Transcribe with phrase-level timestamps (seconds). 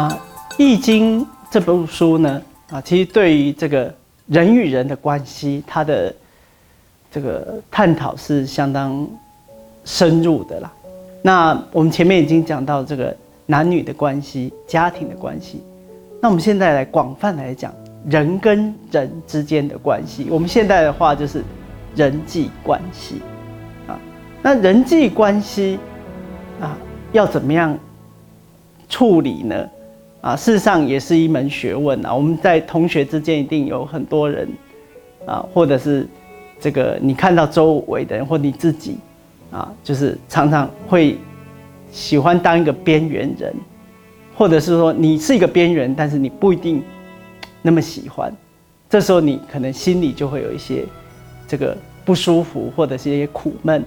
[0.00, 0.18] 啊，
[0.56, 2.40] 《易经》这本书呢，
[2.70, 3.94] 啊，其实对于这个
[4.28, 6.14] 人与人的关系，它的
[7.10, 9.06] 这个探讨是相当
[9.84, 10.72] 深入的啦。
[11.20, 15.62] 那我们前面已经讲到这个男女的关系、家庭的关系，
[16.18, 17.70] 那我们现在来广泛来讲
[18.06, 20.28] 人跟人之间的关系。
[20.30, 21.44] 我们现在的话就是
[21.94, 23.20] 人际关系
[23.86, 24.00] 啊，
[24.40, 25.78] 那人际关系
[26.58, 26.74] 啊，
[27.12, 27.78] 要怎么样
[28.88, 29.68] 处理呢？
[30.20, 32.14] 啊，事实上也是一门学问啊。
[32.14, 34.46] 我们在同学之间一定有很多人，
[35.24, 36.06] 啊，或者是
[36.60, 38.98] 这个你看到周围的人或你自己，
[39.50, 41.16] 啊，就是常常会
[41.90, 43.54] 喜欢当一个边缘人，
[44.34, 46.82] 或者是说你是一个边缘，但是你不一定
[47.62, 48.30] 那么喜欢。
[48.88, 50.84] 这时候你可能心里就会有一些
[51.48, 53.82] 这个不舒服，或者是一些苦闷，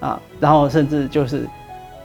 [0.00, 1.46] 啊，然后甚至就是。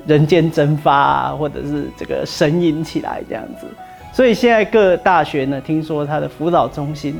[0.08, 3.68] 人间蒸发啊，或者是这个神隐起来这样子，
[4.12, 7.20] 所以现在各大学呢，听说它的辅导中心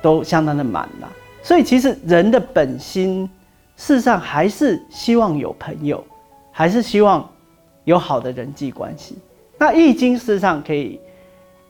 [0.00, 1.08] 都相当的满了。
[1.42, 3.28] 所以其实人的本心，
[3.76, 6.02] 事实上还是希望有朋友，
[6.52, 7.28] 还是希望
[7.84, 9.18] 有好的人际关系。
[9.58, 11.00] 那易经事实上可以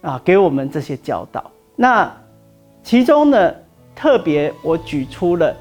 [0.03, 1.50] 啊给我们这些教导。
[1.75, 2.12] 那
[2.83, 3.55] 其中呢，
[3.94, 5.56] 特别我举出了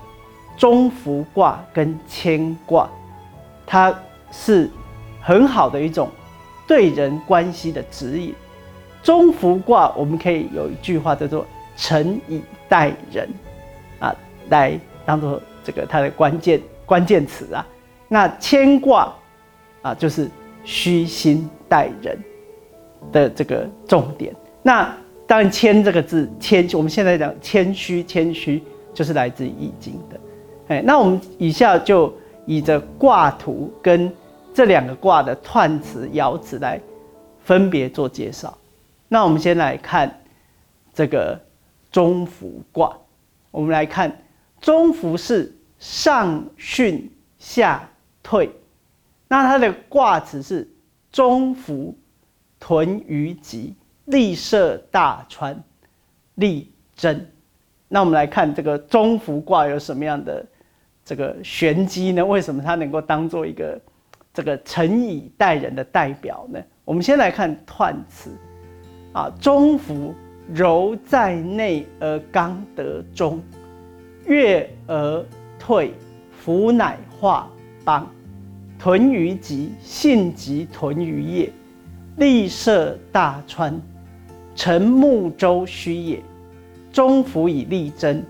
[0.57, 2.89] 中孚卦跟牵卦，
[3.65, 3.93] 它
[4.31, 4.69] 是。
[5.21, 6.09] 很好的一种
[6.67, 8.33] 对人关系的指引。
[9.03, 11.45] 中孚卦我们可以有一句话叫做
[11.77, 13.27] “诚以待人”，
[13.99, 14.15] 啊，
[14.49, 17.65] 来当做这个它的关键关键词啊。
[18.07, 19.13] 那谦卦
[19.81, 20.29] 啊，就是
[20.63, 22.17] 虚心待人
[23.11, 24.35] 的这个重点。
[24.61, 24.91] 那
[25.25, 28.61] 当然，谦这个字，谦，我们现在讲谦虚，谦虚
[28.93, 30.19] 就是来自易经的。
[30.67, 32.13] 哎，那我们以下就
[32.45, 34.11] 以着卦图跟。
[34.53, 36.79] 这两个卦的彖辞、爻辞来
[37.43, 38.57] 分别做介绍。
[39.07, 40.21] 那我们先来看
[40.93, 41.39] 这个
[41.91, 42.95] 中孚卦。
[43.49, 44.23] 我们来看
[44.59, 47.01] 中孚是上巽
[47.39, 47.89] 下
[48.21, 48.49] 退，
[49.27, 50.69] 那它的卦辞是
[51.11, 51.97] 中孚
[52.59, 53.73] 屯于吉，
[54.05, 55.61] 利涉大川，
[56.35, 57.25] 利贞。
[57.87, 60.45] 那我们来看这个中孚卦有什么样的
[61.05, 62.25] 这个玄机呢？
[62.25, 63.79] 为什么它能够当做一个？
[64.33, 66.59] 这个诚以待人的代表呢？
[66.85, 68.31] 我们先来看彖词
[69.11, 70.13] 啊，中孚
[70.53, 73.41] 柔在内而刚得中，
[74.25, 75.25] 悦而
[75.59, 75.93] 退，
[76.31, 77.49] 孚乃化
[77.83, 78.09] 邦。
[78.79, 81.51] 屯于吉，信吉屯于业，
[82.15, 83.79] 利涉大川，
[84.55, 86.23] 成木舟虚也。
[86.91, 88.25] 中孚以利贞，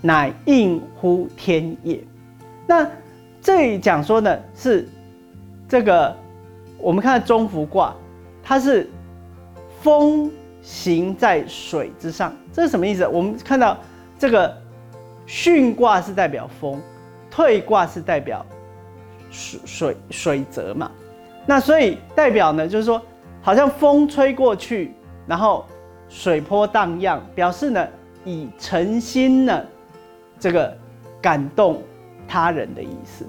[0.00, 2.00] 乃应乎天也。
[2.66, 2.88] 那
[3.42, 4.88] 这里讲说呢是。
[5.68, 6.14] 这个
[6.78, 7.94] 我们看到中孚卦，
[8.42, 8.88] 它是
[9.80, 10.30] 风
[10.62, 13.06] 行在水之上，这是什么意思？
[13.08, 13.76] 我们看到
[14.18, 14.56] 这个
[15.26, 16.80] 巽卦是代表风，
[17.30, 18.46] 退卦是代表
[19.30, 20.90] 水水水泽嘛。
[21.46, 23.02] 那所以代表呢，就是说
[23.42, 24.94] 好像风吹过去，
[25.26, 25.64] 然后
[26.08, 27.88] 水波荡漾，表示呢
[28.24, 29.64] 以诚心呢
[30.38, 30.76] 这个
[31.20, 31.82] 感动
[32.28, 33.26] 他人的意思。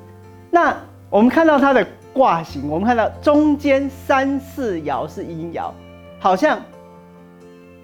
[0.52, 0.76] 那
[1.10, 1.88] 我们看到它的。
[2.18, 5.72] 卦形，我们看到中间三四爻是阴爻，
[6.18, 6.60] 好像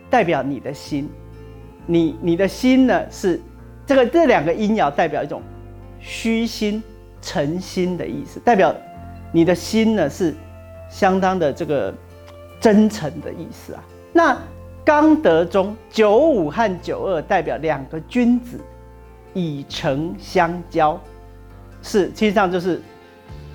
[0.10, 1.08] 代表你的心，
[1.86, 3.40] 你你的心呢是
[3.86, 5.40] 这个这两个阴爻代表一种
[6.00, 6.82] 虚心
[7.22, 8.74] 诚心的意思，代表
[9.32, 10.34] 你的心呢是
[10.90, 11.94] 相当的这个
[12.60, 13.84] 真诚的意思啊。
[14.12, 14.36] 那
[14.84, 18.60] 刚得中九五和九二代表两个君子
[19.36, 21.00] 以诚相交，
[21.84, 22.82] 是实际上就是。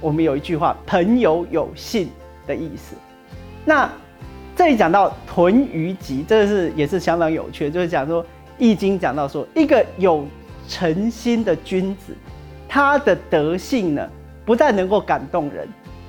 [0.01, 2.09] 我们有一句话“朋友有信”
[2.47, 2.95] 的意思。
[3.65, 3.91] 那
[4.57, 8.23] 这里讲到“屯于吉”，这是也是相当有趣，就是讲说
[8.59, 10.25] 《易经》讲到说，一个有
[10.69, 12.13] 诚心的君子，
[12.69, 14.09] 他的德性呢，
[14.45, 15.67] 不但能够感动人，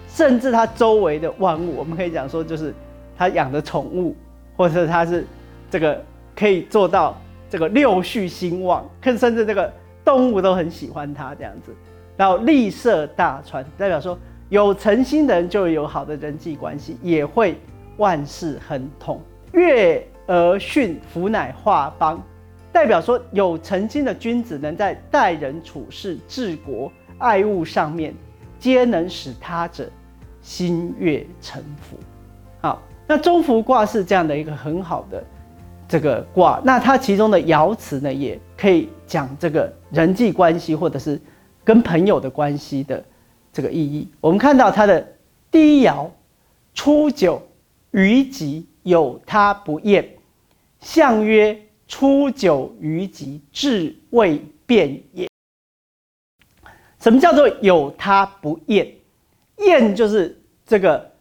[0.08, 2.74] 甚至他周围的万物，我们可以讲说，就是
[3.18, 4.16] 他养的宠物，
[4.56, 5.26] 或者他是
[5.70, 6.04] 这个
[6.36, 7.20] 可以做到
[7.50, 9.72] 这个六畜兴旺，甚至这个
[10.04, 11.74] 动物都很喜欢他这样子。
[12.20, 14.20] 然后利涉大川，代表说
[14.50, 17.58] 有诚心的人就有好的人际关系，也会
[17.96, 19.22] 万事亨通。
[19.54, 22.22] 悦而训，福乃化邦，
[22.74, 28.14] 代表说有诚心的君子能在待人处事、治国爱物上面，
[28.60, 29.90] 皆能使他者
[30.42, 31.96] 心悦诚服。
[32.60, 35.24] 好，那中孚卦是这样的一个很好的
[35.88, 41.18] 这个卦，那它其中的爻辞呢，也可以讲这个人际关系，或者是。
[41.70, 43.06] 跟朋友的关系的
[43.54, 45.08] 这个意义，我们看到它的
[45.52, 46.10] 第一爻
[46.74, 47.40] 初九
[47.92, 50.18] 于吉，有他不厌。
[50.80, 51.56] 相曰：
[51.88, 55.30] 初九于吉，志未变也。
[57.00, 58.92] 什么叫做有他不厌？
[59.60, 61.12] 厌就是这个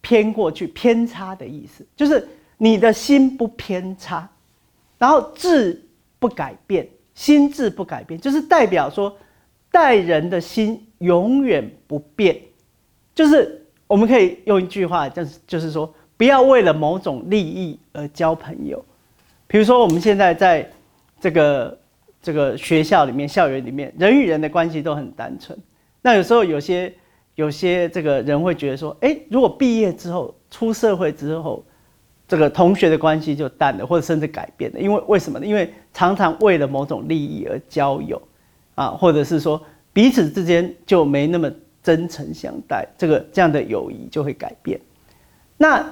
[0.00, 2.26] 偏过去、偏差的意思，就是
[2.56, 4.26] 你的心不偏差，
[4.96, 5.86] 然后志
[6.18, 9.14] 不改变，心智不改变，就是代表说
[9.70, 12.38] 待人的心永远不变。
[13.14, 18.84] 就是我们可以用一句话，就是就是说，不要为了某种利益而交朋友。
[19.46, 20.70] 比如说，我们现在在
[21.20, 21.78] 这个。
[22.20, 25.56] 这个学校里面、校园里面，人与人的关系都很单纯。
[26.02, 26.92] 那有时候有些
[27.36, 31.64] 有些这个人会觉得说，哎，如果毕业之后、出社会之后，
[32.26, 34.80] 这个同学的关系就淡了，或者甚至改变了。
[34.80, 35.46] 因为为什么呢？
[35.46, 38.20] 因为常常为了某种利益而交友，
[38.78, 39.60] 啊，或者是说
[39.92, 41.50] 彼此之间就没那么
[41.82, 44.80] 真诚相待，这个这样的友谊就会改变。
[45.56, 45.84] 那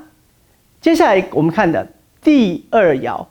[0.80, 1.86] 接下来我们看的
[2.22, 3.26] 第二爻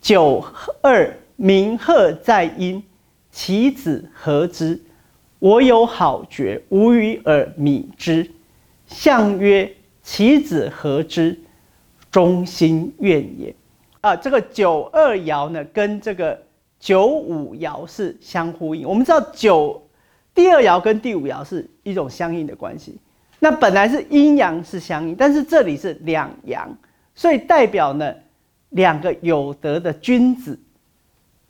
[0.00, 0.44] 九
[0.82, 1.14] 二。
[1.40, 2.82] 鸣鹤在阴，
[3.30, 4.76] 其子何之？
[5.38, 8.28] 我有好觉，无与尔米之。
[8.88, 9.72] 相曰：
[10.02, 11.38] 其子何之？
[12.10, 13.54] 忠心怨也。
[14.00, 16.42] 啊，这个九二爻呢，跟这个
[16.78, 18.88] 九五爻是相呼应。
[18.88, 19.82] 我们知道九
[20.34, 22.98] 第二爻跟第五爻是一种相应的关系。
[23.40, 26.68] 那本来是阴阳是相应，但是这里是两阳，
[27.14, 28.14] 所以代表呢
[28.70, 30.58] 两个有德的君子。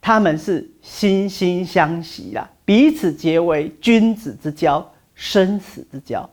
[0.00, 6.28] 他们是惺惺相惜啦，彼此结为君子之交、生死之交。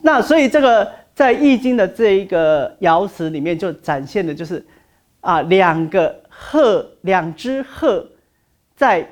[0.00, 4.64] 那所以这个在《易经》的这一个爻辞里面，就展现的就是
[5.20, 8.06] 啊，两个鹤，两只鹤，
[8.82, 9.08] 在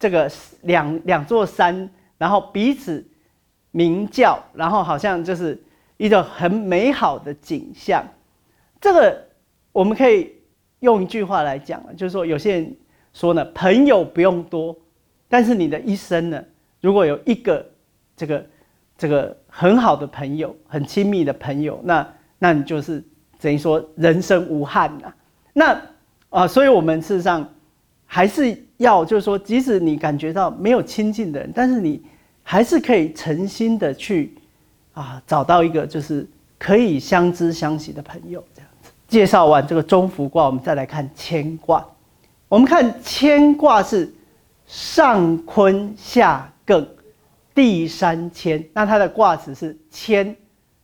[0.00, 0.28] 这个
[0.62, 1.88] 两两座山，
[2.18, 3.06] 然后彼此
[3.70, 5.56] 鸣叫，然后好像就是
[5.96, 8.04] 一种很美好的景象。
[8.80, 9.28] 这个
[9.70, 10.32] 我们可以
[10.80, 12.76] 用一句话来讲就是说有些人。
[13.12, 14.76] 说呢，朋友不用多，
[15.28, 16.40] 但是你的一生呢，
[16.80, 17.66] 如果有一个
[18.16, 18.46] 这个
[18.96, 22.06] 这个很好的朋友，很亲密的朋友，那
[22.38, 23.02] 那你就是
[23.40, 25.12] 等于说人生无憾呐。
[25.52, 25.82] 那
[26.28, 27.52] 啊，所以我们事实上
[28.06, 32.02] 还是要就是说，即使你感觉到没有亲近的人，但是你
[32.42, 34.34] 还是可以诚心的去
[34.94, 36.26] 啊，找到一个就是
[36.58, 38.90] 可以相知相惜的朋友这样子。
[39.06, 41.86] 介绍完这个中孚卦，我们再来看乾卦。
[42.48, 44.10] 我们看乾卦是
[44.66, 46.86] 上坤下艮，
[47.54, 48.64] 第三乾。
[48.72, 50.34] 那它的卦辞是谦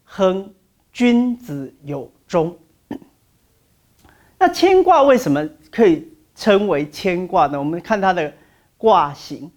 [0.04, 0.52] 亨，
[0.92, 2.54] 君子有忠。
[4.38, 7.58] 那乾卦为什么可以称为乾卦呢？
[7.58, 8.32] 我们看它的
[8.78, 9.50] 卦形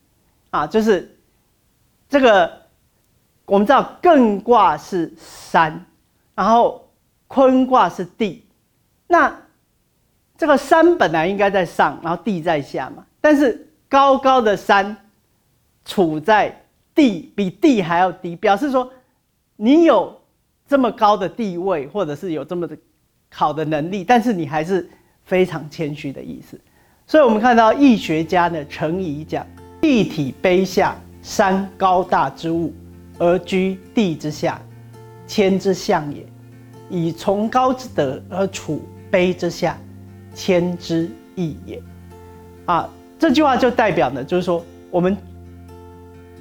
[0.50, 1.16] 啊，就是
[2.10, 2.52] 这个
[3.46, 5.86] 我们知道艮卦是山，
[6.34, 6.90] 然后
[7.28, 8.48] 坤卦是地，
[9.06, 9.32] 那。
[10.40, 13.06] 这个山本来应该在上，然后地在下嘛。
[13.20, 14.96] 但是高高的山
[15.84, 16.64] 处在
[16.96, 18.90] 地比地还要低，表示说
[19.58, 20.18] 你有
[20.66, 22.78] 这么高的地位，或者是有这么的
[23.30, 24.90] 好的能力，但是你还是
[25.26, 26.58] 非常谦虚的意思。
[27.10, 29.44] 所以我们看到易学家呢，程颐讲：
[29.82, 32.72] 地体卑下，山高大之物，
[33.18, 34.62] 而居地之下，
[35.26, 36.22] 谦之象也；
[36.88, 39.76] 以崇高之德而处卑之下。
[40.36, 41.82] 谦之意也，
[42.66, 45.18] 啊，这句话就代表呢，就是说我们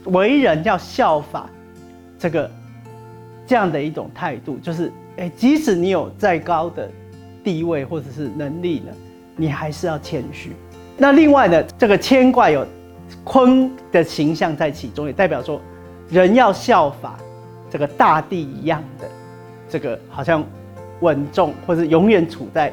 [0.05, 1.49] 为人要效法
[2.19, 2.49] 这个
[3.47, 6.91] 这样的一种态度，就是哎，即使你有再高的
[7.43, 8.93] 地位或者是能力呢，
[9.35, 10.53] 你还是要谦虚。
[10.99, 12.67] 那另外呢，这个谦卦有
[13.25, 15.59] 坤的形象在其中，也代表说
[16.11, 17.17] 人要效法
[17.71, 19.09] 这个大地一样的
[19.69, 20.45] 这个好像
[21.01, 22.71] 稳重，或者永远处在。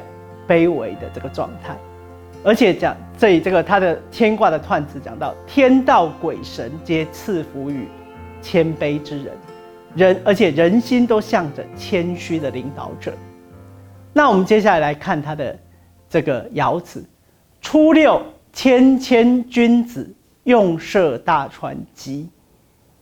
[0.48, 1.76] 卑微的这个状态，
[2.44, 7.88] 而且讲这里这个他的牵挂的彖词讲到天道鬼神皆赐福于
[8.40, 9.34] 谦卑之人，
[9.96, 13.12] 人而且人心都向着谦虚的领导者。
[14.12, 15.58] 那我们接下来来看他的
[16.08, 17.04] 这个爻辞：
[17.66, 20.08] 初六，谦谦君子，
[20.44, 22.28] 用涉大船疾。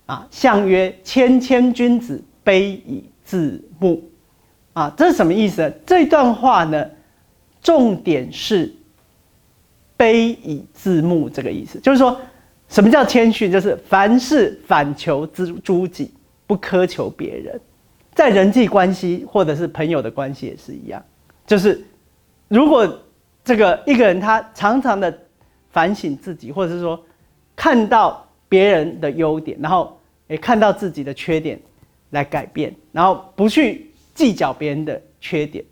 [0.07, 4.03] 啊，相曰：谦谦君子，卑以自牧。
[4.73, 5.71] 啊，这是什么意思？
[5.85, 6.83] 这段话呢？
[7.61, 8.75] 重点是
[9.99, 12.19] 卑以自牧这个意思，就是说
[12.67, 13.53] 什么叫谦逊？
[13.53, 16.11] 就是凡事反求之诸己，
[16.47, 17.61] 不苛求别人。
[18.15, 21.05] 在人际关系或者是朋友的关系也是一样，
[21.47, 21.85] 就是
[22.49, 22.99] 如果
[23.45, 25.17] 这个一个人他常常的
[25.71, 26.99] 反省自己，或者是说
[27.55, 31.61] 看到别人的优点，然后也看到自己的缺点
[32.11, 35.63] 来改变，然后不去计较别人的缺点，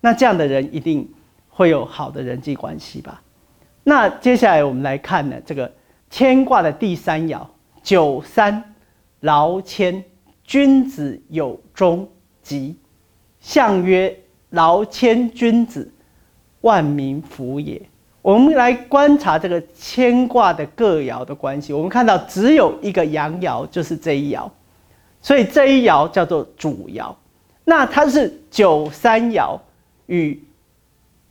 [0.00, 1.06] 那这样的人一定
[1.48, 3.20] 会有好的人际关系吧？
[3.84, 5.70] 那接下来我们来看呢，这个
[6.08, 7.46] 牵卦的第三爻
[7.82, 8.74] 九三
[9.20, 10.02] 劳谦，
[10.44, 12.08] 君子有终
[12.42, 12.78] 吉，
[13.40, 14.18] 象曰
[14.50, 15.90] 劳谦君子，
[16.60, 17.80] 万民福也。
[18.22, 24.48] 我们来观察这个牵卦的各爻的关系，我们看到只有一个阳爻，就是这一爻，
[25.20, 27.14] 所以这一爻叫做主爻。
[27.64, 29.58] 那它是九三爻
[30.06, 30.42] 与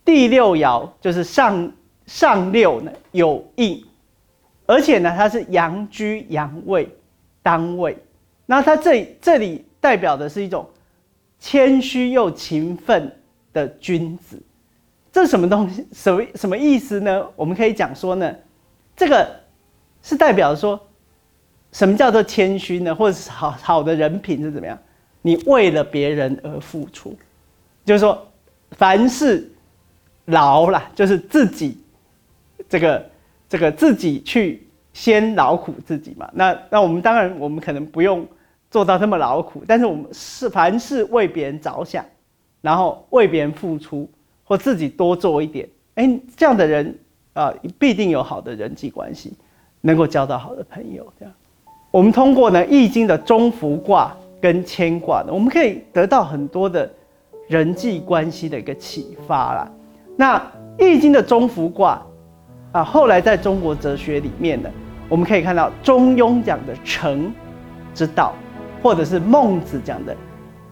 [0.04, 1.70] 第六爻，就是上。
[2.08, 3.84] 上六呢有应，
[4.64, 6.88] 而且呢它是阳居阳位
[7.42, 7.98] 单位，
[8.46, 10.66] 那它这这里代表的是一种
[11.38, 13.14] 谦虚又勤奋
[13.52, 14.40] 的君子，
[15.18, 15.84] 这是什么东西？
[15.92, 17.26] 什么什么意思呢？
[17.34, 18.32] 我们可以讲说呢，
[18.94, 19.28] 这个
[20.00, 20.80] 是代表说，
[21.72, 22.94] 什么叫做谦虚呢？
[22.94, 24.78] 或者是好好的人品是怎么样？
[25.20, 27.18] 你为了别人而付出，
[27.84, 28.24] 就是说
[28.70, 29.50] 凡事
[30.26, 31.82] 劳啦，就是自己。
[32.68, 33.10] 这个
[33.48, 38.24] 这个自己去先劳苦自己嘛，那那我们当然我们可能不用
[38.70, 42.04] 做到这么劳苦，但是我们是凡事为别人着想，
[42.60, 44.08] 然后为别人付出
[44.48, 46.98] 或自己多做一点，哎，这样的人
[47.34, 49.34] 啊必定有好的人际关系，
[49.82, 51.06] 能够交到好的朋友。
[51.20, 51.34] 这样，
[51.90, 56.90] 我们通过呢《易经》的中孚卦跟牵卦呢，我们可以得到很多的
[57.48, 59.70] 人际关系的一个启发啦。
[60.16, 60.38] 那
[60.78, 62.02] 《易经》的中孚卦。
[62.70, 64.68] 啊，后来在中国哲学里面呢，
[65.08, 67.32] 我们可以看到《中庸》讲的诚
[67.94, 68.34] 之道，
[68.82, 70.14] 或者是孟子讲的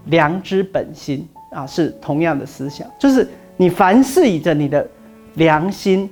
[0.05, 3.27] 良知本心啊，是同样的思想，就是
[3.57, 4.87] 你凡事以着你的
[5.35, 6.09] 良心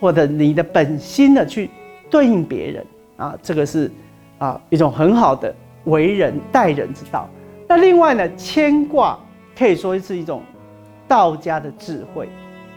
[0.00, 1.70] 或者你的本心的去
[2.10, 2.86] 对应别人
[3.16, 3.90] 啊，这个是
[4.38, 7.28] 啊一种很好的为人待人之道。
[7.68, 9.18] 那另外呢，牵挂
[9.58, 10.42] 可以说是一种
[11.08, 12.28] 道家的智慧，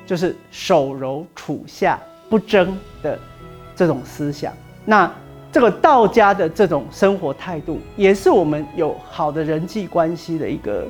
[0.06, 2.00] 就是手柔处下。
[2.30, 3.18] 不争的
[3.74, 4.52] 这种思想，
[4.84, 5.10] 那
[5.50, 10.86] 这个道家的这种生活态度，也是我们有好的人际关系的一个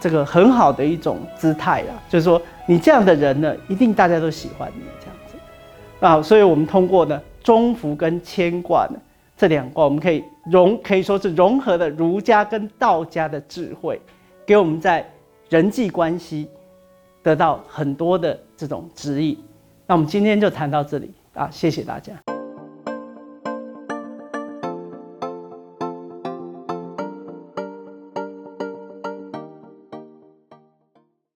[0.00, 1.92] 这个很好的一种姿态啊。
[2.08, 5.36] 就是说，你这样的人呢，一定大家都喜欢你这样子
[6.00, 6.22] 啊。
[6.22, 8.98] 所以，我们通过呢中福跟牵挂呢
[9.36, 14.00] 这两卦，我们可以融可以说是融合了儒家跟道家的智慧，
[14.44, 15.08] 给我们在
[15.48, 16.48] 人际关系
[17.22, 19.38] 得到很多的这种指引。
[19.86, 22.37] 那我们今天就谈到这里啊，谢谢大家。